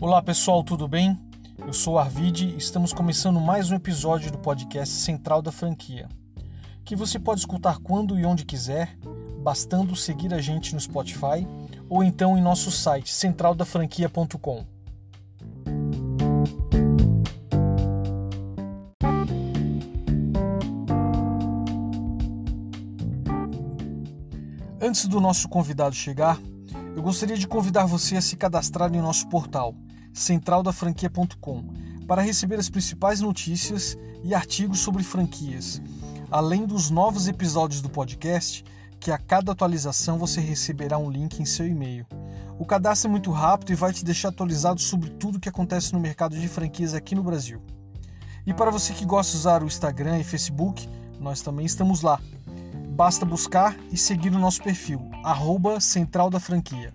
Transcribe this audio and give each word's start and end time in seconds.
Olá 0.00 0.22
pessoal, 0.22 0.62
tudo 0.62 0.86
bem? 0.86 1.18
Eu 1.58 1.72
sou 1.72 1.98
Arvid 1.98 2.46
e 2.46 2.56
estamos 2.56 2.92
começando 2.92 3.40
mais 3.40 3.72
um 3.72 3.74
episódio 3.74 4.30
do 4.30 4.38
podcast 4.38 4.94
Central 4.94 5.42
da 5.42 5.50
Franquia, 5.50 6.08
que 6.84 6.94
você 6.94 7.18
pode 7.18 7.40
escutar 7.40 7.78
quando 7.80 8.16
e 8.16 8.24
onde 8.24 8.44
quiser, 8.44 8.96
bastando 9.42 9.96
seguir 9.96 10.32
a 10.32 10.40
gente 10.40 10.72
no 10.72 10.80
Spotify 10.80 11.44
ou 11.88 12.04
então 12.04 12.38
em 12.38 12.40
nosso 12.40 12.70
site 12.70 13.12
centraldafranquia.com. 13.12 14.64
Antes 24.80 25.08
do 25.08 25.20
nosso 25.20 25.48
convidado 25.48 25.96
chegar, 25.96 26.40
eu 26.94 27.02
gostaria 27.02 27.36
de 27.36 27.48
convidar 27.48 27.84
você 27.84 28.16
a 28.16 28.22
se 28.22 28.36
cadastrar 28.36 28.94
em 28.94 29.00
nosso 29.00 29.28
portal 29.28 29.74
centraldafranquia.com 30.12 31.64
para 32.06 32.22
receber 32.22 32.58
as 32.58 32.70
principais 32.70 33.20
notícias 33.20 33.96
e 34.24 34.34
artigos 34.34 34.80
sobre 34.80 35.02
franquias, 35.02 35.80
além 36.30 36.66
dos 36.66 36.90
novos 36.90 37.28
episódios 37.28 37.80
do 37.80 37.88
podcast, 37.88 38.64
que 38.98 39.10
a 39.10 39.18
cada 39.18 39.52
atualização 39.52 40.18
você 40.18 40.40
receberá 40.40 40.98
um 40.98 41.10
link 41.10 41.40
em 41.40 41.44
seu 41.44 41.66
e-mail. 41.66 42.06
O 42.58 42.64
cadastro 42.64 43.08
é 43.08 43.10
muito 43.10 43.30
rápido 43.30 43.70
e 43.72 43.76
vai 43.76 43.92
te 43.92 44.04
deixar 44.04 44.30
atualizado 44.30 44.80
sobre 44.80 45.10
tudo 45.10 45.36
o 45.36 45.40
que 45.40 45.48
acontece 45.48 45.92
no 45.92 46.00
mercado 46.00 46.36
de 46.36 46.48
franquias 46.48 46.94
aqui 46.94 47.14
no 47.14 47.22
Brasil. 47.22 47.60
E 48.44 48.52
para 48.52 48.70
você 48.70 48.92
que 48.92 49.04
gosta 49.04 49.32
de 49.32 49.38
usar 49.38 49.62
o 49.62 49.66
Instagram 49.66 50.18
e 50.18 50.24
Facebook, 50.24 50.88
nós 51.20 51.40
também 51.40 51.66
estamos 51.66 52.02
lá. 52.02 52.20
Basta 52.90 53.24
buscar 53.24 53.76
e 53.92 53.96
seguir 53.96 54.32
o 54.32 54.38
nosso 54.38 54.62
perfil, 54.62 55.00
arroba 55.22 55.78
Central 55.78 56.30
da 56.30 56.40
Franquia. 56.40 56.92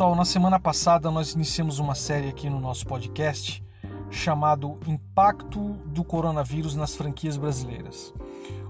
Pessoal, 0.00 0.16
na 0.16 0.24
semana 0.24 0.58
passada 0.58 1.10
nós 1.10 1.34
iniciamos 1.34 1.78
uma 1.78 1.94
série 1.94 2.30
aqui 2.30 2.48
no 2.48 2.58
nosso 2.58 2.86
podcast 2.86 3.62
chamado 4.10 4.80
Impacto 4.86 5.74
do 5.84 6.02
Coronavírus 6.02 6.74
nas 6.74 6.94
Franquias 6.94 7.36
Brasileiras, 7.36 8.14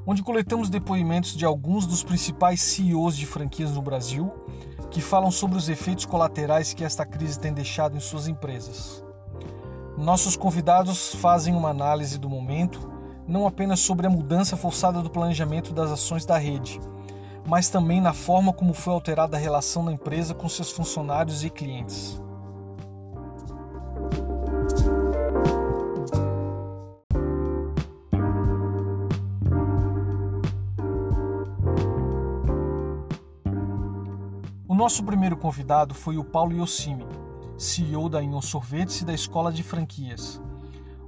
onde 0.04 0.24
coletamos 0.24 0.68
depoimentos 0.68 1.36
de 1.36 1.44
alguns 1.44 1.86
dos 1.86 2.02
principais 2.02 2.60
CEOs 2.60 3.16
de 3.16 3.26
franquias 3.26 3.70
no 3.70 3.80
Brasil 3.80 4.28
que 4.90 5.00
falam 5.00 5.30
sobre 5.30 5.56
os 5.56 5.68
efeitos 5.68 6.04
colaterais 6.04 6.74
que 6.74 6.82
esta 6.82 7.06
crise 7.06 7.38
tem 7.38 7.52
deixado 7.52 7.96
em 7.96 8.00
suas 8.00 8.26
empresas. 8.26 9.04
Nossos 9.96 10.36
convidados 10.36 11.14
fazem 11.14 11.54
uma 11.54 11.68
análise 11.68 12.18
do 12.18 12.28
momento, 12.28 12.90
não 13.24 13.46
apenas 13.46 13.78
sobre 13.78 14.04
a 14.04 14.10
mudança 14.10 14.56
forçada 14.56 15.00
do 15.00 15.08
planejamento 15.08 15.72
das 15.72 15.92
ações 15.92 16.26
da 16.26 16.36
rede, 16.36 16.80
mas 17.46 17.68
também 17.68 18.00
na 18.00 18.12
forma 18.12 18.52
como 18.52 18.72
foi 18.72 18.92
alterada 18.92 19.36
a 19.36 19.40
relação 19.40 19.84
da 19.84 19.92
empresa 19.92 20.34
com 20.34 20.48
seus 20.48 20.70
funcionários 20.70 21.44
e 21.44 21.50
clientes. 21.50 22.20
O 34.68 34.74
nosso 34.74 35.04
primeiro 35.04 35.36
convidado 35.36 35.94
foi 35.94 36.16
o 36.16 36.24
Paulo 36.24 36.54
Yossimi, 36.54 37.06
CEO 37.58 38.08
da 38.08 38.22
Inho 38.22 38.40
Sorvetes 38.40 39.02
e 39.02 39.04
da 39.04 39.12
Escola 39.12 39.52
de 39.52 39.62
Franquias. 39.62 40.40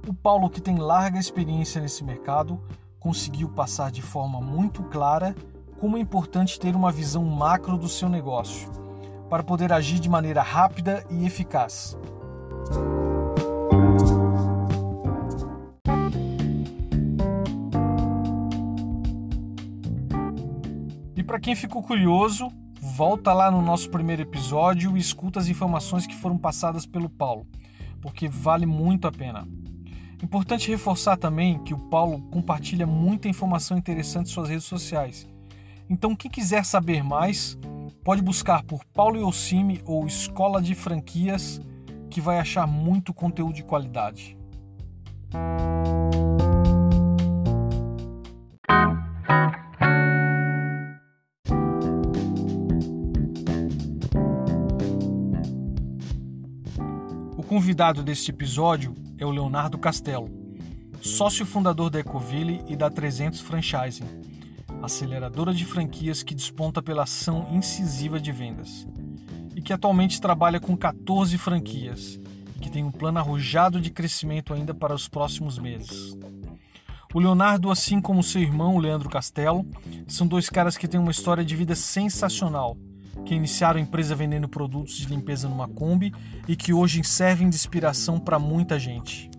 O 0.07 0.13
Paulo, 0.13 0.49
que 0.49 0.61
tem 0.61 0.77
larga 0.77 1.17
experiência 1.17 1.81
nesse 1.81 2.03
mercado, 2.03 2.61
conseguiu 2.99 3.49
passar 3.49 3.89
de 3.89 4.01
forma 4.01 4.39
muito 4.39 4.83
clara 4.83 5.33
como 5.83 5.97
é 5.97 5.99
importante 5.99 6.57
ter 6.57 6.77
uma 6.77 6.93
visão 6.93 7.25
macro 7.25 7.77
do 7.77 7.89
seu 7.89 8.07
negócio, 8.07 8.71
para 9.29 9.43
poder 9.43 9.73
agir 9.73 9.99
de 9.99 10.07
maneira 10.07 10.41
rápida 10.41 11.05
e 11.11 11.25
eficaz. 11.25 11.97
E 21.17 21.21
para 21.21 21.37
quem 21.37 21.53
ficou 21.53 21.83
curioso, 21.83 22.49
volta 22.79 23.33
lá 23.33 23.51
no 23.51 23.61
nosso 23.61 23.89
primeiro 23.89 24.21
episódio 24.21 24.95
e 24.95 25.01
escuta 25.01 25.41
as 25.41 25.49
informações 25.49 26.07
que 26.07 26.15
foram 26.15 26.37
passadas 26.37 26.85
pelo 26.85 27.09
Paulo, 27.09 27.45
porque 27.99 28.29
vale 28.29 28.65
muito 28.65 29.05
a 29.05 29.11
pena. 29.11 29.45
Importante 30.23 30.71
reforçar 30.71 31.17
também 31.17 31.61
que 31.61 31.73
o 31.73 31.89
Paulo 31.89 32.21
compartilha 32.31 32.87
muita 32.87 33.27
informação 33.27 33.77
interessante 33.77 34.29
em 34.29 34.33
suas 34.33 34.47
redes 34.47 34.63
sociais 34.63 35.32
então, 35.89 36.15
quem 36.15 36.31
quiser 36.31 36.63
saber 36.63 37.03
mais, 37.03 37.57
pode 38.03 38.21
buscar 38.21 38.63
por 38.63 38.85
Paulo 38.85 39.17
Yossimi 39.17 39.81
ou 39.85 40.07
Escola 40.07 40.61
de 40.61 40.73
Franquias, 40.73 41.61
que 42.09 42.21
vai 42.21 42.39
achar 42.39 42.65
muito 42.65 43.13
conteúdo 43.13 43.53
de 43.53 43.63
qualidade. 43.63 44.37
O 57.37 57.43
convidado 57.43 58.03
deste 58.03 58.31
episódio 58.31 58.95
é 59.17 59.25
o 59.25 59.31
Leonardo 59.31 59.77
Castelo, 59.77 60.29
sócio 61.01 61.45
fundador 61.45 61.89
da 61.89 61.99
Ecoville 61.99 62.63
e 62.67 62.75
da 62.75 62.89
300 62.89 63.41
Franchising 63.41 64.32
aceleradora 64.83 65.53
de 65.53 65.65
franquias 65.65 66.21
que 66.21 66.35
desponta 66.35 66.81
pela 66.81 67.03
ação 67.03 67.47
incisiva 67.51 68.19
de 68.19 68.31
vendas 68.31 68.85
e 69.55 69.61
que 69.61 69.71
atualmente 69.71 70.19
trabalha 70.19 70.59
com 70.59 70.75
14 70.75 71.37
franquias 71.37 72.19
e 72.55 72.59
que 72.59 72.69
tem 72.69 72.83
um 72.83 72.91
plano 72.91 73.19
arrojado 73.19 73.79
de 73.79 73.89
crescimento 73.89 74.53
ainda 74.53 74.73
para 74.73 74.93
os 74.93 75.07
próximos 75.07 75.57
meses. 75.57 76.17
O 77.13 77.19
Leonardo, 77.19 77.71
assim 77.71 78.01
como 78.01 78.23
seu 78.23 78.41
irmão, 78.41 78.77
Leandro 78.77 79.07
Castelo, 79.07 79.65
são 80.07 80.25
dois 80.27 80.49
caras 80.49 80.75
que 80.75 80.87
têm 80.87 80.99
uma 80.99 81.11
história 81.11 81.45
de 81.45 81.55
vida 81.55 81.75
sensacional, 81.75 82.75
que 83.23 83.35
iniciaram 83.35 83.79
a 83.79 83.83
empresa 83.83 84.15
vendendo 84.15 84.49
produtos 84.49 84.97
de 84.97 85.05
limpeza 85.05 85.47
numa 85.47 85.67
Kombi 85.67 86.11
e 86.47 86.55
que 86.55 86.73
hoje 86.73 87.03
servem 87.03 87.49
de 87.49 87.55
inspiração 87.55 88.19
para 88.19 88.39
muita 88.39 88.79
gente. 88.79 89.29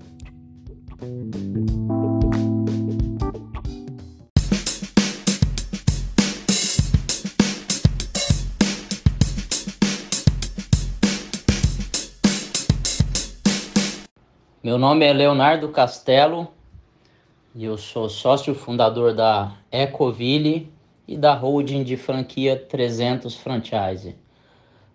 Meu 14.64 14.78
nome 14.78 15.04
é 15.04 15.12
Leonardo 15.12 15.68
Castelo 15.68 16.48
e 17.54 17.66
eu 17.66 17.76
sou 17.76 18.08
sócio 18.08 18.54
fundador 18.54 19.12
da 19.12 19.52
Ecoville 19.70 20.72
e 21.06 21.18
da 21.18 21.34
holding 21.34 21.84
de 21.84 21.98
franquia 21.98 22.56
300 22.56 23.36
Franchise. 23.36 24.16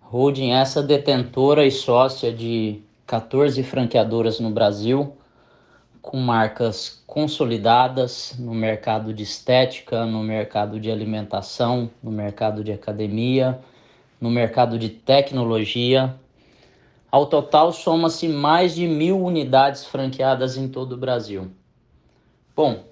Holding 0.02 0.53
essa 0.53 0.81
detentora 0.81 1.68
e 1.68 1.69
sócia 1.69 2.34
de 2.34 2.81
14 3.06 3.62
franqueadoras 3.62 4.40
no 4.40 4.50
Brasil, 4.50 5.16
com 6.02 6.18
marcas 6.18 7.03
consolidadas 7.05 8.38
no 8.40 8.55
mercado 8.55 9.14
de 9.14 9.22
estética, 9.22 10.03
no 10.03 10.23
mercado 10.23 10.79
de 10.79 10.90
alimentação, 10.90 11.91
no 12.02 12.09
mercado 12.09 12.64
de 12.64 12.72
academia, 12.72 13.59
no 14.20 14.32
mercado 14.32 14.79
de 14.79 14.90
tecnologia 14.90 16.16
ao 17.11 17.26
total, 17.26 17.72
soma-se 17.73 18.28
mais 18.28 18.76
de 18.76 18.88
mil 18.88 19.20
unidades 19.20 19.85
franqueadas 19.85 20.58
em 20.58 20.67
todo 20.67 20.94
o 20.94 20.97
Brasil. 20.97 21.50
Bom, 22.56 22.84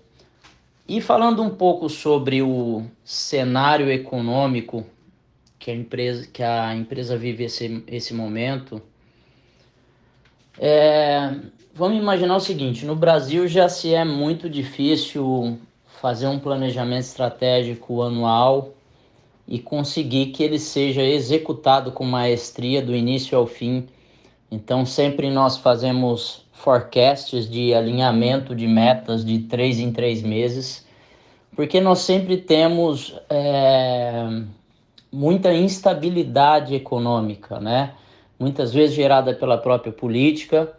e 0.88 1.02
falando 1.02 1.44
um 1.44 1.50
pouco 1.50 1.90
sobre 1.90 2.42
o 2.42 2.86
cenário 3.04 3.92
econômico 3.92 4.86
que 5.60 5.70
a 5.70 5.76
empresa, 5.76 6.28
que 6.32 6.42
a 6.42 6.74
empresa 6.76 7.18
vive 7.18 7.44
esse, 7.44 7.84
esse 7.88 8.14
momento, 8.14 8.82
é, 10.58 11.36
vamos 11.74 11.98
imaginar 12.00 12.38
o 12.38 12.40
seguinte: 12.40 12.86
no 12.86 12.96
Brasil 12.96 13.48
já 13.48 13.68
se 13.70 13.94
é 13.94 14.04
muito 14.06 14.50
difícil 14.50 15.60
fazer 16.02 16.28
um 16.28 16.40
planejamento 16.40 17.04
estratégico 17.04 18.02
anual 18.02 18.74
e 19.48 19.60
conseguir 19.60 20.28
que 20.28 20.44
ele 20.44 20.60
seja 20.60 21.04
executado 21.04 21.92
com 21.92 22.04
maestria 22.04 22.82
do 22.82 22.96
início 22.96 23.38
ao 23.38 23.46
fim 23.46 23.88
então, 24.50 24.86
sempre 24.86 25.30
nós 25.30 25.58
fazemos 25.58 26.46
forecasts 26.54 27.50
de 27.50 27.74
alinhamento 27.74 28.56
de 28.56 28.68
metas 28.68 29.26
de 29.26 29.40
três 29.40 29.80
em 29.80 29.92
três 29.92 30.24
meses, 30.24 30.86
porque 31.56 31.82
nós 31.82 32.00
sempre 32.00 32.38
temos 32.38 33.16
é, 33.30 34.26
muita 35.12 35.54
instabilidade 35.54 36.76
econômica, 36.76 37.60
né? 37.60 37.94
Muitas 38.40 38.72
vezes 38.72 38.96
gerada 38.96 39.34
pela 39.34 39.58
própria 39.58 39.92
política. 39.92 40.72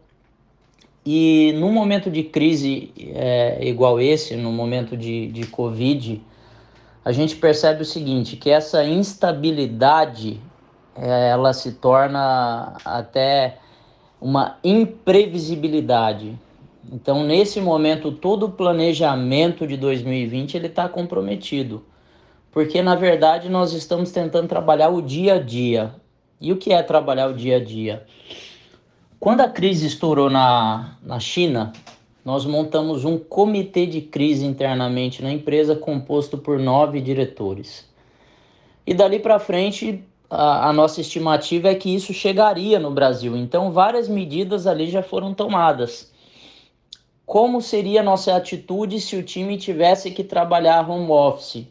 E 1.05 1.53
num 1.57 1.73
momento 1.73 2.11
de 2.11 2.23
crise 2.23 2.93
é, 3.15 3.59
igual 3.67 4.01
esse, 4.01 4.37
no 4.37 4.53
momento 4.53 4.97
de, 4.97 5.29
de 5.29 5.47
Covid, 5.47 6.23
a 7.05 7.13
gente 7.13 7.37
percebe 7.37 7.83
o 7.83 7.85
seguinte, 7.85 8.37
que 8.37 8.51
essa 8.51 8.85
instabilidade 8.85 10.41
ela 11.01 11.53
se 11.53 11.73
torna 11.73 12.77
até 12.85 13.59
uma 14.21 14.59
imprevisibilidade. 14.65 16.39
Então, 16.91 17.23
nesse 17.23 17.61
momento, 17.61 18.11
todo 18.11 18.47
o 18.47 18.51
planejamento 18.51 19.67
de 19.67 19.77
2020 19.77 20.57
ele 20.57 20.67
está 20.67 20.89
comprometido, 20.89 21.85
porque 22.51 22.83
na 22.83 22.95
verdade 22.95 23.49
nós 23.49 23.73
estamos 23.73 24.11
tentando 24.11 24.49
trabalhar 24.49 24.89
o 24.89 25.03
dia 25.03 25.35
a 25.35 25.39
dia. 25.39 25.95
E 26.41 26.53
o 26.53 26.57
que 26.57 26.73
é 26.73 26.83
trabalhar 26.83 27.29
o 27.29 27.35
dia 27.35 27.57
a 27.57 27.65
dia? 27.65 28.07
Quando 29.21 29.41
a 29.41 29.49
crise 29.49 29.87
estourou 29.87 30.31
na, 30.31 30.97
na 31.03 31.19
China, 31.19 31.73
nós 32.25 32.47
montamos 32.47 33.05
um 33.05 33.19
comitê 33.19 33.87
de 33.87 34.01
crise 34.01 34.47
internamente 34.47 35.23
na 35.23 35.33
empresa 35.33 35.75
composto 35.75 36.39
por 36.39 36.59
nove 36.59 37.01
diretores. 37.01 37.89
E 38.87 38.95
dali 38.95 39.19
para 39.19 39.39
frente, 39.39 40.05
a, 40.31 40.73
nossa 40.73 41.01
estimativa 41.01 41.69
é 41.69 41.75
que 41.75 41.95
isso 41.95 42.13
chegaria 42.13 42.79
no 42.79 42.91
Brasil. 42.91 43.37
Então, 43.37 43.73
várias 43.73 44.09
medidas 44.09 44.67
ali 44.67 44.91
já 44.91 45.03
foram 45.03 45.33
tomadas 45.33 46.13
como 47.29 47.61
seria 47.61 48.01
a 48.01 48.03
nossa 48.03 48.35
atitude 48.35 48.99
se 49.03 49.15
o 49.15 49.23
time 49.23 49.59
tivesse 49.59 50.11
que 50.11 50.25
trabalhar 50.25 50.89
home 50.89 51.11
office. 51.11 51.67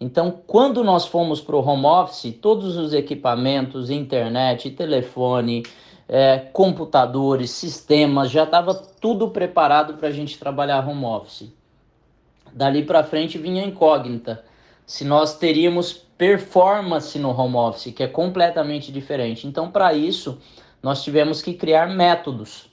Então, 0.00 0.40
quando 0.48 0.82
nós 0.82 1.06
fomos 1.06 1.40
para 1.40 1.54
o 1.54 1.64
home 1.64 1.86
office, 1.86 2.36
todos 2.42 2.76
os 2.76 2.92
equipamentos, 2.92 3.88
internet, 3.88 4.68
telefone, 4.72 5.62
é, 6.08 6.38
computadores, 6.52 7.52
sistemas, 7.52 8.32
já 8.32 8.42
estava 8.42 8.74
tudo 8.74 9.28
preparado 9.28 9.94
para 9.94 10.08
a 10.08 10.10
gente 10.10 10.36
trabalhar 10.40 10.84
home 10.84 11.04
office. 11.04 11.52
Dali 12.52 12.82
para 12.82 13.04
frente 13.04 13.38
vinha 13.38 13.62
a 13.62 13.66
incógnita. 13.66 14.44
Se 14.84 15.04
nós 15.04 15.38
teríamos 15.38 16.04
performance 16.16 17.18
no 17.18 17.30
home 17.30 17.56
office, 17.56 17.92
que 17.92 18.02
é 18.02 18.08
completamente 18.08 18.90
diferente. 18.90 19.46
Então, 19.46 19.70
para 19.70 19.92
isso, 19.92 20.38
nós 20.82 21.02
tivemos 21.02 21.42
que 21.42 21.54
criar 21.54 21.88
métodos 21.88 22.70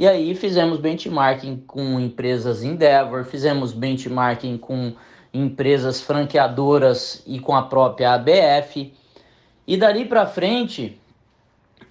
e 0.00 0.08
aí 0.08 0.34
fizemos 0.34 0.78
benchmarking 0.78 1.62
com 1.66 2.00
empresas 2.00 2.62
Endeavor, 2.62 3.22
fizemos 3.26 3.70
benchmarking 3.70 4.56
com 4.56 4.94
empresas 5.30 6.00
franqueadoras 6.00 7.22
e 7.26 7.38
com 7.38 7.54
a 7.54 7.60
própria 7.60 8.14
ABF. 8.14 8.94
E 9.66 9.76
dali 9.76 10.06
para 10.06 10.24
frente, 10.24 10.98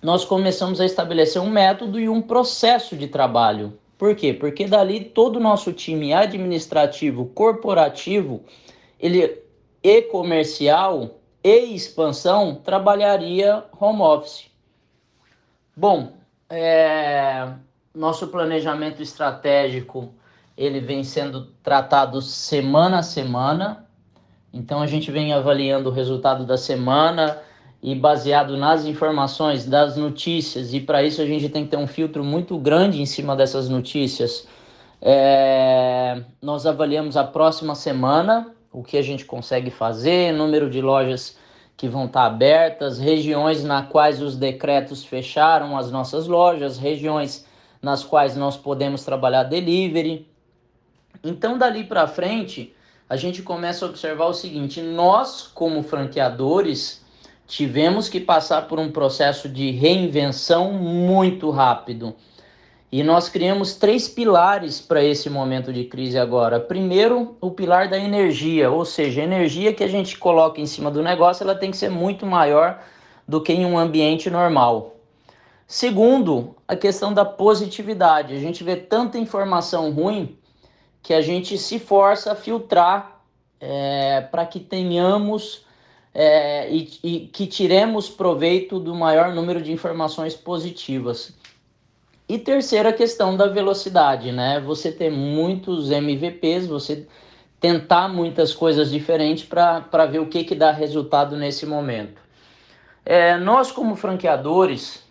nós 0.01 0.25
começamos 0.25 0.81
a 0.81 0.85
estabelecer 0.85 1.39
um 1.39 1.51
método 1.51 1.99
e 1.99 2.09
um 2.09 2.19
processo 2.19 2.95
de 2.95 3.07
trabalho. 3.07 3.77
Por 3.95 4.15
quê? 4.15 4.33
Porque 4.33 4.65
dali 4.65 5.01
todo 5.01 5.35
o 5.35 5.39
nosso 5.39 5.71
time 5.71 6.11
administrativo, 6.11 7.27
corporativo, 7.27 8.41
ele 8.99 9.39
e 9.83 10.01
comercial 10.03 11.19
e 11.43 11.73
expansão 11.73 12.55
trabalharia 12.55 13.63
home 13.79 14.01
office. 14.01 14.49
Bom, 15.75 16.13
é, 16.49 17.47
nosso 17.93 18.27
planejamento 18.27 19.01
estratégico 19.01 20.13
ele 20.57 20.81
vem 20.81 21.05
sendo 21.05 21.45
tratado 21.63 22.21
semana 22.21 22.99
a 22.99 23.03
semana. 23.03 23.85
Então 24.51 24.81
a 24.81 24.87
gente 24.87 25.09
vem 25.09 25.31
avaliando 25.31 25.89
o 25.89 25.93
resultado 25.93 26.45
da 26.45 26.57
semana 26.57 27.37
e 27.81 27.95
baseado 27.95 28.57
nas 28.57 28.83
informações 28.83 29.65
das 29.65 29.95
notícias 29.95 30.73
e 30.73 30.81
para 30.81 31.01
isso 31.01 31.21
a 31.21 31.25
gente 31.25 31.47
tem 31.47 31.63
que 31.63 31.71
ter 31.71 31.77
um 31.77 31.87
filtro 31.87 32.25
muito 32.25 32.57
grande 32.57 33.01
em 33.01 33.05
cima 33.05 33.37
dessas 33.37 33.69
notícias. 33.69 34.45
É, 35.01 36.21
nós 36.41 36.65
avaliamos 36.65 37.15
a 37.15 37.23
próxima 37.23 37.73
semana 37.73 38.53
o 38.71 38.83
que 38.83 38.97
a 38.97 39.01
gente 39.01 39.25
consegue 39.25 39.71
fazer, 39.71 40.31
número 40.31 40.69
de 40.69 40.81
lojas 40.81 41.37
que 41.75 41.87
vão 41.87 42.05
estar 42.05 42.25
abertas, 42.25 42.99
regiões 42.99 43.63
na 43.63 43.83
quais 43.83 44.21
os 44.21 44.35
decretos 44.35 45.03
fecharam 45.03 45.77
as 45.77 45.89
nossas 45.89 46.27
lojas, 46.27 46.77
regiões 46.77 47.45
nas 47.81 48.03
quais 48.03 48.35
nós 48.35 48.57
podemos 48.57 49.05
trabalhar 49.05 49.43
delivery. 49.43 50.27
Então, 51.23 51.57
dali 51.57 51.85
para 51.85 52.05
frente, 52.05 52.75
a 53.09 53.15
gente 53.15 53.41
começa 53.41 53.85
a 53.85 53.89
observar 53.89 54.25
o 54.25 54.33
seguinte: 54.33 54.81
nós, 54.81 55.47
como 55.47 55.81
franqueadores, 55.81 57.03
tivemos 57.47 58.07
que 58.07 58.19
passar 58.19 58.67
por 58.67 58.77
um 58.77 58.91
processo 58.91 59.49
de 59.49 59.71
reinvenção 59.71 60.73
muito 60.73 61.49
rápido. 61.49 62.15
E 62.91 63.03
nós 63.03 63.29
criamos 63.29 63.75
três 63.75 64.07
pilares 64.07 64.81
para 64.81 65.03
esse 65.03 65.29
momento 65.29 65.71
de 65.71 65.83
crise 65.83 66.17
agora. 66.17 66.59
Primeiro, 66.59 67.37
o 67.39 67.51
pilar 67.51 67.87
da 67.87 67.99
energia, 67.99 68.71
ou 68.71 68.83
seja, 68.83 69.21
a 69.21 69.25
energia 69.25 69.73
que 69.73 69.83
a 69.83 69.87
gente 69.87 70.17
coloca 70.17 70.59
em 70.59 70.65
cima 70.65 70.89
do 70.89 71.03
negócio, 71.03 71.43
ela 71.43 71.53
tem 71.53 71.69
que 71.69 71.77
ser 71.77 71.89
muito 71.89 72.25
maior 72.25 72.81
do 73.27 73.39
que 73.41 73.53
em 73.53 73.63
um 73.63 73.77
ambiente 73.77 74.27
normal. 74.29 74.95
Segundo, 75.67 76.55
a 76.67 76.75
questão 76.75 77.13
da 77.13 77.23
positividade. 77.23 78.33
A 78.33 78.39
gente 78.39 78.63
vê 78.63 78.75
tanta 78.75 79.19
informação 79.19 79.91
ruim 79.91 80.35
que 81.03 81.13
a 81.13 81.21
gente 81.21 81.59
se 81.59 81.77
força 81.77 82.31
a 82.31 82.35
filtrar 82.35 83.21
é, 83.59 84.21
para 84.31 84.47
que 84.47 84.59
tenhamos 84.59 85.63
é, 86.11 86.71
e, 86.71 86.89
e, 87.03 87.19
que 87.27 87.45
tiremos 87.45 88.09
proveito 88.09 88.79
do 88.79 88.95
maior 88.95 89.31
número 89.31 89.61
de 89.61 89.71
informações 89.71 90.35
positivas. 90.35 91.37
E 92.29 92.37
terceira 92.37 92.93
questão 92.93 93.35
da 93.35 93.47
velocidade, 93.47 94.31
né? 94.31 94.59
Você 94.59 94.91
ter 94.91 95.09
muitos 95.09 95.89
MVPs, 95.89 96.67
você 96.67 97.07
tentar 97.59 98.07
muitas 98.07 98.53
coisas 98.53 98.91
diferentes 98.91 99.43
para 99.43 100.05
ver 100.05 100.19
o 100.19 100.27
que, 100.27 100.43
que 100.43 100.53
dá 100.53 100.71
resultado 100.71 101.35
nesse 101.35 101.65
momento. 101.65 102.21
É, 103.03 103.35
nós, 103.35 103.71
como 103.71 103.95
franqueadores, 103.95 105.03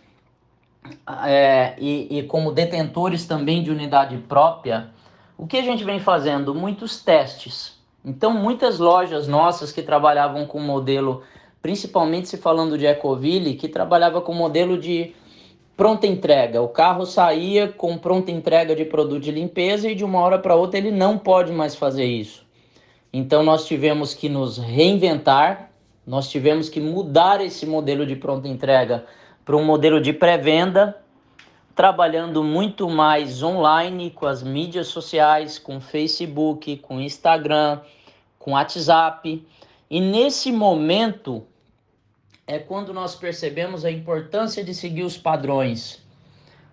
é, 1.25 1.75
e, 1.77 2.19
e 2.19 2.23
como 2.23 2.53
detentores 2.53 3.25
também 3.25 3.61
de 3.61 3.69
unidade 3.69 4.17
própria, 4.19 4.89
o 5.37 5.45
que 5.45 5.57
a 5.57 5.61
gente 5.61 5.83
vem 5.83 5.99
fazendo? 5.99 6.55
Muitos 6.55 7.03
testes. 7.03 7.77
Então, 8.03 8.31
muitas 8.31 8.79
lojas 8.79 9.27
nossas 9.27 9.73
que 9.73 9.81
trabalhavam 9.81 10.45
com 10.45 10.61
modelo, 10.61 11.21
principalmente 11.61 12.29
se 12.29 12.37
falando 12.37 12.77
de 12.77 12.85
Ecoville, 12.85 13.55
que 13.55 13.67
trabalhava 13.67 14.21
com 14.21 14.33
modelo 14.33 14.77
de 14.77 15.13
pronta 15.79 16.05
entrega. 16.05 16.61
O 16.61 16.67
carro 16.67 17.05
saía 17.05 17.69
com 17.69 17.97
pronta 17.97 18.29
entrega 18.29 18.75
de 18.75 18.83
produto 18.83 19.21
de 19.21 19.31
limpeza 19.31 19.89
e 19.89 19.95
de 19.95 20.03
uma 20.03 20.19
hora 20.19 20.37
para 20.37 20.53
outra 20.53 20.77
ele 20.77 20.91
não 20.91 21.17
pode 21.17 21.53
mais 21.53 21.73
fazer 21.73 22.03
isso. 22.03 22.45
Então, 23.13 23.43
nós 23.43 23.65
tivemos 23.65 24.13
que 24.13 24.27
nos 24.27 24.57
reinventar, 24.57 25.71
nós 26.05 26.29
tivemos 26.29 26.67
que 26.67 26.81
mudar 26.81 27.39
esse 27.39 27.65
modelo 27.65 28.05
de 28.05 28.17
pronta 28.17 28.45
entrega 28.49 29.05
para 29.45 29.55
um 29.55 29.63
modelo 29.63 30.01
de 30.01 30.11
pré-venda, 30.11 30.97
trabalhando 31.73 32.43
muito 32.43 32.89
mais 32.89 33.41
online 33.41 34.11
com 34.11 34.25
as 34.25 34.43
mídias 34.43 34.87
sociais, 34.87 35.57
com 35.57 35.79
Facebook, 35.79 36.75
com 36.79 36.99
Instagram, 36.99 37.79
com 38.37 38.51
WhatsApp. 38.51 39.47
E 39.89 40.01
nesse 40.01 40.51
momento 40.51 41.45
é 42.49 42.57
quando 42.57 42.91
nós 42.91 43.13
percebemos 43.13 43.85
a 43.85 43.91
importância 43.91 44.63
de 44.63 44.73
seguir 44.73 45.03
os 45.03 45.15
padrões. 45.15 46.01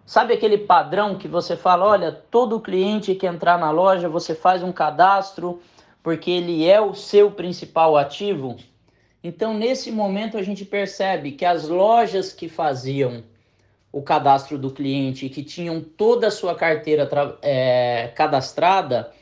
Sabe 0.06 0.32
aquele 0.32 0.56
padrão 0.56 1.18
que 1.18 1.28
você 1.28 1.54
fala, 1.54 1.84
olha, 1.84 2.10
todo 2.10 2.62
cliente 2.62 3.14
que 3.14 3.26
entrar 3.26 3.58
na 3.58 3.70
loja, 3.70 4.08
você 4.08 4.34
faz 4.34 4.62
um 4.62 4.72
cadastro 4.72 5.60
porque 6.02 6.30
ele 6.30 6.66
é 6.66 6.80
o 6.80 6.94
seu 6.94 7.30
principal 7.30 7.94
ativo? 7.94 8.56
Então, 9.22 9.52
nesse 9.52 9.92
momento, 9.92 10.38
a 10.38 10.42
gente 10.42 10.64
percebe 10.64 11.32
que 11.32 11.44
as 11.44 11.68
lojas 11.68 12.32
que 12.32 12.48
faziam 12.48 13.22
o 13.92 14.00
cadastro 14.00 14.56
do 14.56 14.70
cliente, 14.70 15.28
que 15.28 15.42
tinham 15.42 15.82
toda 15.82 16.28
a 16.28 16.30
sua 16.30 16.54
carteira 16.54 17.06
é, 17.42 18.12
cadastrada, 18.14 19.12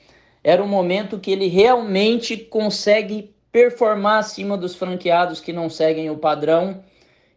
era 0.45 0.63
o 0.63 0.69
momento 0.69 1.19
que 1.19 1.33
ele 1.33 1.49
realmente 1.49 2.37
consegue 2.37 3.34
performar 3.55 4.19
acima 4.19 4.57
dos 4.57 4.75
franqueados 4.75 5.39
que 5.39 5.53
não 5.53 5.71
seguem 5.71 6.11
o 6.11 6.19
padrão 6.19 6.83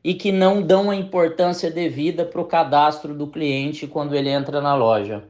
e 0.04 0.16
que 0.16 0.32
não 0.32 0.64
dão 0.64 0.90
a 0.90 0.96
importância 0.96 1.70
devida 1.70 2.26
para 2.26 2.42
o 2.42 2.46
cadastro 2.46 3.14
do 3.14 3.28
cliente 3.28 3.86
quando 3.86 4.16
ele 4.16 4.28
entra 4.28 4.60
na 4.60 4.74
loja. 4.74 5.24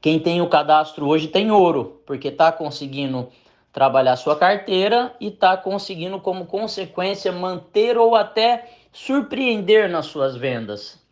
Quem 0.00 0.20
tem 0.20 0.40
o 0.40 0.48
cadastro 0.48 1.08
hoje 1.08 1.26
tem 1.26 1.50
ouro, 1.50 2.00
porque 2.06 2.28
está 2.28 2.52
conseguindo 2.52 3.28
trabalhar 3.72 4.14
sua 4.14 4.36
carteira 4.36 5.12
e 5.20 5.26
está 5.26 5.56
conseguindo, 5.56 6.20
como 6.20 6.46
consequência, 6.46 7.32
manter 7.32 7.98
ou 7.98 8.14
até 8.14 8.70
surpreender 8.92 9.90
nas 9.90 10.06
suas 10.06 10.36
vendas. 10.36 11.02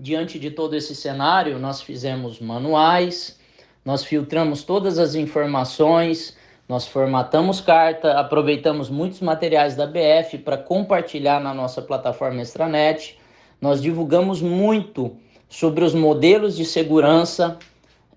Diante 0.00 0.36
de 0.40 0.50
todo 0.50 0.74
esse 0.74 0.96
cenário, 0.96 1.60
nós 1.60 1.80
fizemos 1.80 2.40
manuais, 2.40 3.38
nós 3.84 4.04
filtramos 4.04 4.64
todas 4.64 4.98
as 4.98 5.14
informações, 5.14 6.36
nós 6.68 6.86
formatamos 6.86 7.60
carta, 7.60 8.18
aproveitamos 8.18 8.90
muitos 8.90 9.20
materiais 9.20 9.76
da 9.76 9.86
BF 9.86 10.38
para 10.38 10.56
compartilhar 10.56 11.40
na 11.40 11.54
nossa 11.54 11.80
plataforma 11.80 12.42
Extranet. 12.42 13.16
Nós 13.60 13.80
divulgamos 13.80 14.42
muito 14.42 15.16
sobre 15.48 15.84
os 15.84 15.94
modelos 15.94 16.56
de 16.56 16.64
segurança 16.64 17.56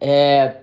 é, 0.01 0.55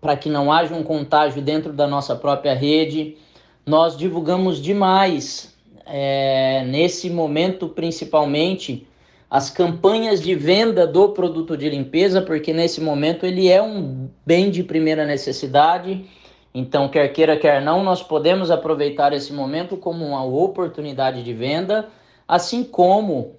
para 0.00 0.16
que 0.16 0.30
não 0.30 0.50
haja 0.50 0.74
um 0.74 0.82
contágio 0.82 1.42
dentro 1.42 1.72
da 1.72 1.86
nossa 1.86 2.16
própria 2.16 2.54
rede. 2.54 3.18
Nós 3.66 3.94
divulgamos 3.94 4.60
demais, 4.60 5.54
é, 5.84 6.64
nesse 6.66 7.10
momento 7.10 7.68
principalmente, 7.68 8.86
as 9.30 9.50
campanhas 9.50 10.22
de 10.22 10.34
venda 10.34 10.86
do 10.86 11.10
produto 11.10 11.56
de 11.58 11.68
limpeza, 11.68 12.22
porque 12.22 12.54
nesse 12.54 12.80
momento 12.80 13.26
ele 13.26 13.48
é 13.48 13.62
um 13.62 14.08
bem 14.24 14.50
de 14.50 14.62
primeira 14.62 15.04
necessidade. 15.04 16.06
Então, 16.54 16.88
quer 16.88 17.08
queira, 17.08 17.36
quer 17.36 17.60
não, 17.60 17.82
nós 17.82 18.00
podemos 18.00 18.48
aproveitar 18.48 19.12
esse 19.12 19.32
momento 19.32 19.76
como 19.76 20.06
uma 20.06 20.24
oportunidade 20.24 21.24
de 21.24 21.34
venda, 21.34 21.88
assim 22.28 22.62
como 22.62 23.34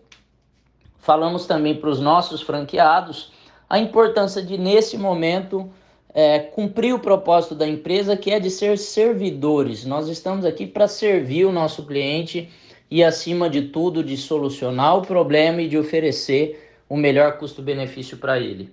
falamos 0.98 1.46
também 1.46 1.76
para 1.76 1.90
os 1.90 2.02
nossos 2.02 2.42
franqueados 2.42 3.32
a 3.70 3.80
importância 3.80 4.42
de, 4.42 4.58
nesse 4.58 4.98
momento, 4.98 5.70
é, 6.14 6.40
cumprir 6.40 6.94
o 6.94 7.00
propósito 7.00 7.56
da 7.56 7.68
empresa, 7.68 8.16
que 8.16 8.32
é 8.32 8.40
de 8.40 8.50
ser 8.50 8.78
servidores. 8.78 9.86
Nós 9.86 10.08
estamos 10.08 10.46
aqui 10.46 10.68
para 10.68 10.88
servir 10.88 11.46
o 11.46 11.52
nosso 11.52 11.86
cliente 11.86 12.50
e, 12.90 13.04
acima 13.04 13.50
de 13.50 13.64
tudo, 13.64 14.04
de 14.04 14.16
solucionar 14.18 14.98
o 14.98 15.02
problema 15.02 15.62
e 15.62 15.68
de 15.68 15.78
oferecer 15.78 16.74
o 16.88 16.96
melhor 16.96 17.38
custo-benefício 17.38 18.18
para 18.18 18.40
ele. 18.40 18.72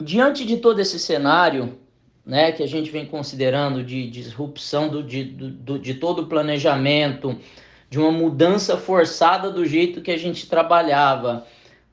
Diante 0.00 0.44
de 0.44 0.58
todo 0.58 0.78
esse 0.80 0.98
cenário, 0.98 1.78
né, 2.24 2.52
que 2.52 2.62
a 2.62 2.68
gente 2.68 2.90
vem 2.90 3.06
considerando 3.06 3.84
de, 3.84 4.08
disrupção 4.08 4.88
do, 4.88 5.02
de, 5.02 5.24
do, 5.24 5.78
de 5.78 5.94
todo 5.94 6.22
o 6.22 6.26
planejamento, 6.26 7.38
de 7.90 7.98
uma 7.98 8.10
mudança 8.10 8.76
forçada 8.76 9.50
do 9.50 9.64
jeito 9.66 10.00
que 10.00 10.10
a 10.10 10.18
gente 10.18 10.48
trabalhava, 10.48 11.46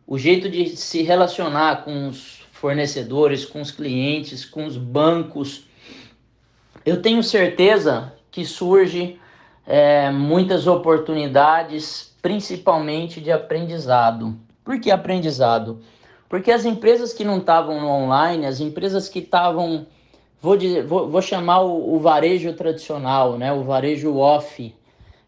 o 0.07 0.17
jeito 0.17 0.49
de 0.49 0.75
se 0.75 1.01
relacionar 1.03 1.83
com 1.83 2.07
os 2.07 2.41
fornecedores, 2.51 3.45
com 3.45 3.61
os 3.61 3.71
clientes, 3.71 4.45
com 4.45 4.65
os 4.65 4.77
bancos. 4.77 5.65
Eu 6.85 7.01
tenho 7.01 7.23
certeza 7.23 8.13
que 8.29 8.45
surge 8.45 9.19
é, 9.65 10.09
muitas 10.11 10.67
oportunidades, 10.67 12.15
principalmente 12.21 13.19
de 13.19 13.31
aprendizado. 13.31 14.37
Por 14.63 14.79
que 14.79 14.91
aprendizado? 14.91 15.81
Porque 16.29 16.51
as 16.51 16.65
empresas 16.65 17.13
que 17.13 17.23
não 17.23 17.39
estavam 17.39 17.81
no 17.81 17.87
online, 17.87 18.45
as 18.45 18.59
empresas 18.59 19.09
que 19.09 19.19
estavam, 19.19 19.87
vou, 20.41 20.57
dizer, 20.57 20.85
vou, 20.85 21.07
vou 21.07 21.21
chamar 21.21 21.61
o, 21.61 21.95
o 21.95 21.99
varejo 21.99 22.51
tradicional, 22.53 23.37
né, 23.37 23.53
o 23.53 23.63
varejo 23.63 24.17
off, 24.17 24.75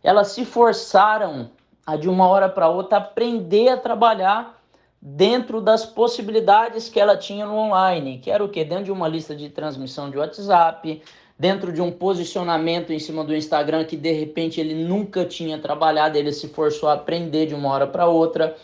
elas 0.03 0.29
se 0.29 0.43
forçaram 0.43 1.49
a 1.85 1.95
de 1.95 2.09
uma 2.09 2.27
hora 2.27 2.49
para 2.49 2.67
outra 2.67 2.97
aprender 2.97 3.69
a 3.69 3.77
trabalhar 3.77 4.61
dentro 5.01 5.61
das 5.61 5.85
possibilidades 5.85 6.89
que 6.89 6.99
ela 6.99 7.15
tinha 7.15 7.45
no 7.45 7.55
online, 7.55 8.19
que 8.19 8.31
era 8.31 8.43
o 8.43 8.49
que? 8.49 8.63
Dentro 8.63 8.85
de 8.85 8.91
uma 8.91 9.07
lista 9.07 9.35
de 9.35 9.49
transmissão 9.49 10.09
de 10.09 10.17
WhatsApp, 10.17 11.01
dentro 11.37 11.73
de 11.73 11.81
um 11.81 11.91
posicionamento 11.91 12.93
em 12.93 12.99
cima 12.99 13.23
do 13.23 13.35
Instagram 13.35 13.83
que 13.83 13.97
de 13.97 14.11
repente 14.13 14.61
ele 14.61 14.73
nunca 14.73 15.25
tinha 15.25 15.57
trabalhado, 15.57 16.17
ele 16.17 16.31
se 16.31 16.47
forçou 16.47 16.87
a 16.87 16.93
aprender 16.93 17.47
de 17.47 17.53
uma 17.53 17.69
hora 17.69 17.85
para 17.85 18.07
outra. 18.07 18.55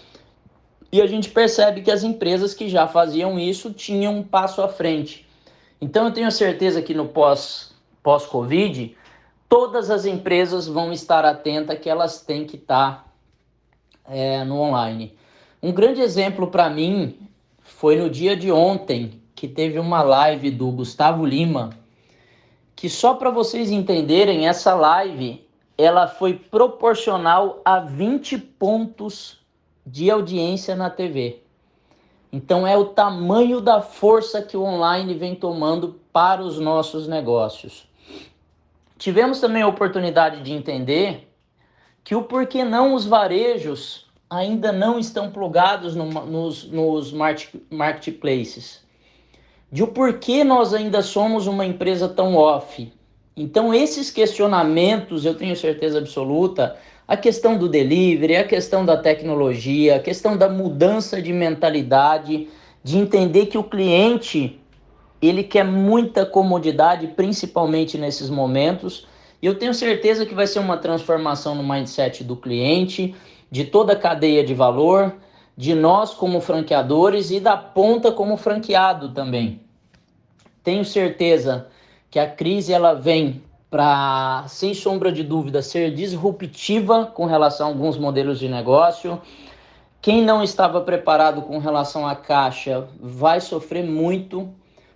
E 0.91 1.01
a 1.01 1.07
gente 1.07 1.29
percebe 1.29 1.81
que 1.81 1.91
as 1.91 2.03
empresas 2.03 2.53
que 2.53 2.69
já 2.69 2.87
faziam 2.87 3.37
isso 3.37 3.73
tinham 3.73 4.15
um 4.15 4.23
passo 4.23 4.61
à 4.61 4.67
frente. 4.67 5.28
Então 5.81 6.05
eu 6.05 6.13
tenho 6.13 6.31
certeza 6.31 6.81
que 6.81 6.93
no 6.93 7.07
pós 7.07 7.69
pós-Covid, 8.01 8.95
todas 9.47 9.89
as 9.89 10.05
empresas 10.05 10.67
vão 10.67 10.91
estar 10.91 11.25
atentas 11.25 11.77
que 11.79 11.89
elas 11.89 12.21
têm 12.21 12.45
que 12.45 12.55
estar 12.55 13.11
é, 14.07 14.43
no 14.43 14.59
online. 14.59 15.13
Um 15.61 15.71
grande 15.71 16.01
exemplo 16.01 16.47
para 16.47 16.69
mim 16.69 17.17
foi 17.59 17.97
no 17.97 18.09
dia 18.09 18.35
de 18.35 18.51
ontem, 18.51 19.21
que 19.35 19.47
teve 19.47 19.77
uma 19.77 20.01
live 20.01 20.49
do 20.49 20.71
Gustavo 20.71 21.25
Lima, 21.25 21.71
que 22.75 22.89
só 22.89 23.13
para 23.13 23.29
vocês 23.29 23.69
entenderem, 23.69 24.47
essa 24.47 24.73
live 24.73 25.45
ela 25.77 26.07
foi 26.07 26.33
proporcional 26.33 27.61
a 27.63 27.79
20 27.79 28.37
pontos 28.37 29.39
de 29.85 30.11
audiência 30.11 30.75
na 30.75 30.89
TV. 30.89 31.41
Então 32.31 32.65
é 32.65 32.77
o 32.77 32.85
tamanho 32.85 33.59
da 33.59 33.81
força 33.81 34.41
que 34.41 34.55
o 34.55 34.63
online 34.63 35.13
vem 35.15 35.35
tomando 35.35 35.99
para 36.13 36.41
os 36.41 36.59
nossos 36.59 37.07
negócios. 37.07 37.87
Tivemos 38.97 39.39
também 39.39 39.61
a 39.61 39.67
oportunidade 39.67 40.43
de 40.43 40.53
entender 40.53 41.27
que 42.03 42.15
o 42.15 42.23
porquê 42.23 42.63
não 42.63 42.93
os 42.93 43.05
varejos 43.05 44.05
ainda 44.29 44.71
não 44.71 44.99
estão 44.99 45.31
plugados 45.31 45.95
no, 45.95 46.05
nos, 46.05 46.69
nos 46.69 47.11
marketplaces 47.71 48.87
de 49.71 49.83
o 49.83 49.87
porquê 49.87 50.43
nós 50.43 50.73
ainda 50.73 51.01
somos 51.01 51.45
uma 51.45 51.65
empresa 51.65 52.07
tão 52.07 52.35
off. 52.35 52.91
Então, 53.35 53.73
esses 53.73 54.09
questionamentos, 54.09 55.25
eu 55.25 55.35
tenho 55.35 55.55
certeza 55.55 55.99
absoluta, 55.99 56.75
a 57.09 57.17
questão 57.17 57.57
do 57.57 57.67
delivery, 57.67 58.35
a 58.35 58.43
questão 58.43 58.85
da 58.85 58.95
tecnologia, 58.95 59.95
a 59.95 59.99
questão 59.99 60.37
da 60.37 60.47
mudança 60.47 61.19
de 61.19 61.33
mentalidade, 61.33 62.47
de 62.83 62.99
entender 62.99 63.47
que 63.47 63.57
o 63.57 63.63
cliente 63.63 64.61
ele 65.19 65.43
quer 65.43 65.65
muita 65.65 66.23
comodidade, 66.23 67.07
principalmente 67.07 67.97
nesses 67.97 68.29
momentos. 68.29 69.07
E 69.41 69.47
eu 69.47 69.57
tenho 69.57 69.73
certeza 69.73 70.23
que 70.23 70.35
vai 70.35 70.45
ser 70.45 70.59
uma 70.59 70.77
transformação 70.77 71.55
no 71.55 71.63
mindset 71.63 72.23
do 72.23 72.35
cliente, 72.35 73.15
de 73.49 73.65
toda 73.65 73.93
a 73.93 73.99
cadeia 73.99 74.43
de 74.43 74.53
valor, 74.53 75.15
de 75.57 75.73
nós 75.73 76.13
como 76.13 76.39
franqueadores 76.39 77.31
e 77.31 77.39
da 77.39 77.57
ponta 77.57 78.11
como 78.11 78.37
franqueado 78.37 79.15
também. 79.15 79.61
Tenho 80.63 80.85
certeza 80.85 81.69
que 82.11 82.19
a 82.19 82.29
crise 82.29 82.71
ela 82.71 82.93
vem 82.93 83.41
para, 83.69 84.45
sem 84.47 84.73
sombra 84.73 85.11
de 85.11 85.23
dúvida, 85.23 85.61
ser 85.61 85.93
disruptiva 85.93 87.05
com 87.05 87.25
relação 87.25 87.67
a 87.67 87.69
alguns 87.69 87.97
modelos 87.97 88.39
de 88.39 88.49
negócio. 88.49 89.21
Quem 90.01 90.23
não 90.23 90.41
estava 90.41 90.81
preparado 90.81 91.41
com 91.43 91.59
relação 91.59 92.07
à 92.07 92.15
caixa 92.15 92.87
vai 92.99 93.39
sofrer 93.39 93.83
muito. 93.83 94.49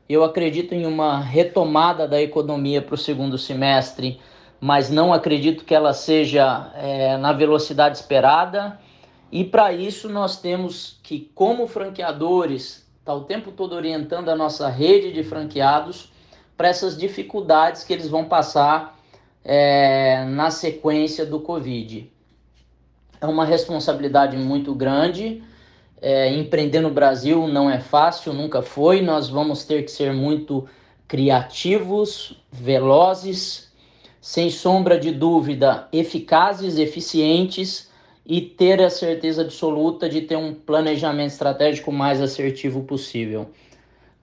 Eu 0.08 0.24
acredito 0.24 0.74
em 0.74 0.86
uma 0.86 1.20
retomada 1.20 2.08
da 2.08 2.22
economia 2.22 2.82
para 2.82 2.96
o 2.96 2.98
segundo 2.98 3.38
semestre, 3.38 4.20
mas 4.60 4.90
não 4.90 5.14
acredito 5.14 5.66
que 5.66 5.76
ela 5.76 5.94
seja 5.94 6.72
é, 6.76 7.18
na 7.18 7.34
velocidade 7.34 7.98
esperada. 7.98 8.80
E 9.32 9.44
para 9.44 9.74
isso 9.74 10.10
nós 10.10 10.38
temos 10.38 11.00
que, 11.04 11.32
como 11.36 11.68
franqueadores, 11.68 12.88
estar 13.00 13.12
tá 13.12 13.14
o 13.14 13.26
tempo 13.26 13.52
todo 13.52 13.76
orientando 13.76 14.30
a 14.30 14.36
nossa 14.36 14.70
rede 14.70 15.12
de 15.12 15.24
franqueados 15.24 16.13
para 16.56 16.68
essas 16.68 16.98
dificuldades 16.98 17.84
que 17.84 17.94
eles 17.94 18.08
vão 18.08 18.26
passar 18.26 19.00
é, 19.44 20.24
na 20.26 20.52
sequência 20.52 21.26
do 21.26 21.40
Covid. 21.40 22.10
É 23.20 23.26
uma 23.26 23.46
responsabilidade 23.46 24.38
muito 24.38 24.74
grande. 24.74 25.44
É, 26.02 26.30
empreender 26.34 26.82
no 26.82 26.90
Brasil 26.90 27.48
não 27.48 27.70
é 27.70 27.80
fácil, 27.80 28.34
nunca 28.34 28.62
foi. 28.62 29.02
Nós 29.02 29.30
vamos 29.30 29.64
ter 29.64 29.84
que 29.84 29.92
ser 29.92 30.14
muito 30.14 30.68
criativos, 31.08 32.38
velozes, 32.52 33.72
sem 34.20 34.50
sombra 34.50 35.00
de 35.00 35.12
dúvida, 35.12 35.88
eficazes, 35.92 36.78
eficientes 36.78 37.92
e 38.26 38.40
ter 38.40 38.82
a 38.82 38.90
certeza 38.90 39.42
absoluta 39.42 40.08
de 40.08 40.22
ter 40.22 40.38
um 40.38 40.54
planejamento 40.54 41.32
estratégico 41.32 41.92
mais 41.92 42.22
assertivo 42.22 42.84
possível. 42.84 43.50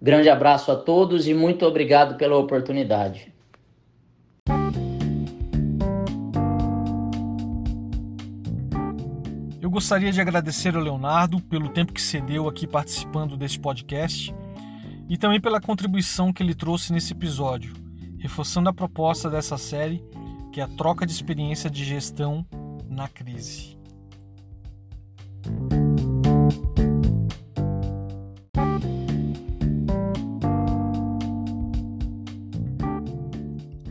Grande 0.03 0.31
abraço 0.31 0.73
a 0.73 0.77
todos 0.77 1.29
e 1.29 1.35
muito 1.35 1.67
obrigado 1.67 2.17
pela 2.17 2.37
oportunidade. 2.39 3.31
Eu 9.61 9.69
gostaria 9.69 10.11
de 10.11 10.21
agradecer 10.21 10.75
ao 10.75 10.83
Leonardo 10.83 11.39
pelo 11.43 11.69
tempo 11.69 11.93
que 11.93 12.01
cedeu 12.01 12.49
aqui 12.49 12.67
participando 12.67 13.37
deste 13.37 13.61
podcast 13.61 14.35
e 15.07 15.19
também 15.19 15.41
pela 15.41 15.61
contribuição 15.61 16.33
que 16.33 16.43
ele 16.43 16.55
trouxe 16.55 16.95
nesse 16.95 17.13
episódio, 17.13 17.75
reforçando 18.19 18.71
a 18.71 18.73
proposta 18.73 19.29
dessa 19.29 19.59
série, 19.59 20.03
que 20.51 20.61
é 20.61 20.65
a 20.65 20.69
troca 20.69 21.05
de 21.05 21.13
experiência 21.13 21.69
de 21.69 21.85
gestão 21.85 22.47
na 22.89 23.07
crise. 23.07 23.80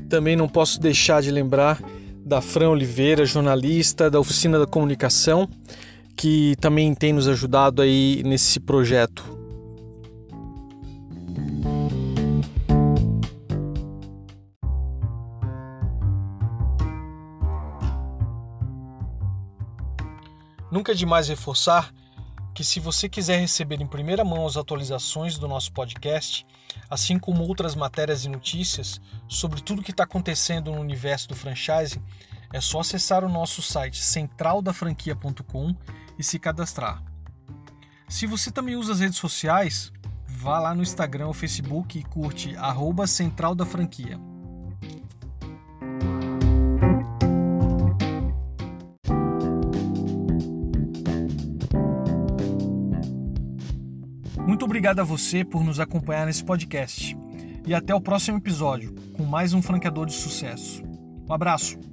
Também 0.10 0.36
não 0.36 0.50
posso 0.50 0.80
deixar 0.80 1.22
de 1.22 1.30
lembrar 1.30 1.80
da 2.26 2.42
Fran 2.42 2.70
Oliveira, 2.70 3.26
jornalista 3.26 4.10
da 4.10 4.20
Oficina 4.20 4.58
da 4.58 4.66
Comunicação, 4.66 5.48
que 6.18 6.56
também 6.60 6.94
tem 6.96 7.14
nos 7.14 7.28
ajudado 7.28 7.82
aí 7.82 8.24
nesse 8.26 8.60
projeto. 8.60 9.24
Nunca 20.72 20.92
é 20.92 20.96
demais 20.96 21.28
reforçar 21.28 21.94
que 22.60 22.64
se 22.66 22.82
você 22.82 23.08
quiser 23.08 23.40
receber 23.40 23.80
em 23.80 23.88
primeira 23.88 24.26
mão 24.26 24.46
as 24.46 24.58
atualizações 24.58 25.38
do 25.38 25.48
nosso 25.48 25.72
podcast, 25.72 26.46
assim 26.90 27.18
como 27.18 27.48
outras 27.48 27.74
matérias 27.74 28.26
e 28.26 28.30
notícias 28.30 29.00
sobre 29.30 29.62
tudo 29.62 29.82
que 29.82 29.92
está 29.92 30.04
acontecendo 30.04 30.70
no 30.70 30.82
universo 30.82 31.30
do 31.30 31.38
franchising, 31.38 32.04
é 32.52 32.60
só 32.60 32.82
acessar 32.82 33.24
o 33.24 33.30
nosso 33.30 33.62
site 33.62 34.04
centraldafranquia.com 34.04 35.74
e 36.18 36.22
se 36.22 36.38
cadastrar. 36.38 37.02
Se 38.10 38.26
você 38.28 38.52
também 38.52 38.76
usa 38.76 38.92
as 38.92 39.00
redes 39.00 39.20
sociais, 39.20 39.90
vá 40.28 40.60
lá 40.60 40.76
no 40.76 40.82
Instagram 40.82 41.28
ou 41.28 41.34
Facebook 41.34 41.98
e 41.98 42.04
curte 42.04 42.58
arroba 42.58 43.08
Central 43.08 43.56
da 43.56 43.66
Franquia. 43.66 44.20
Muito 54.60 54.66
obrigado 54.66 55.00
a 55.00 55.06
você 55.06 55.46
por 55.46 55.64
nos 55.64 55.80
acompanhar 55.80 56.26
nesse 56.26 56.44
podcast. 56.44 57.18
E 57.66 57.74
até 57.74 57.96
o 57.96 58.02
próximo 58.02 58.40
episódio, 58.40 58.94
com 59.14 59.24
mais 59.24 59.54
um 59.54 59.62
franqueador 59.62 60.06
de 60.06 60.12
sucesso. 60.12 60.84
Um 61.30 61.32
abraço! 61.32 61.89